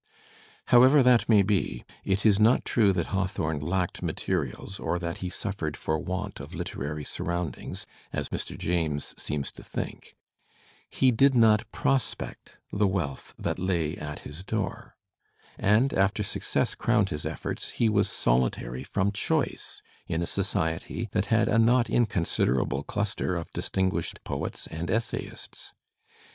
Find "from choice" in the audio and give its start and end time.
18.83-19.83